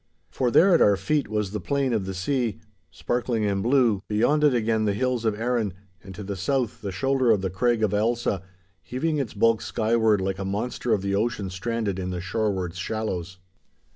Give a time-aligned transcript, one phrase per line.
[0.31, 2.59] For there at our feet was the plain of the sea,
[2.89, 6.91] sparkling and blue, beyond it again the hills of Arran, and to the south the
[6.91, 8.41] shoulder of the Craig of Ailsa,
[8.81, 13.37] heaving its bulk skyward like a monster of the ocean stranded in the shoreward shallows.